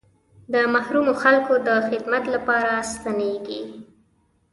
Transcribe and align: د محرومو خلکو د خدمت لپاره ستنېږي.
د 0.53 0.55
محرومو 0.73 1.13
خلکو 1.23 1.53
د 1.67 1.69
خدمت 1.87 2.23
لپاره 2.35 2.71
ستنېږي. 2.91 3.61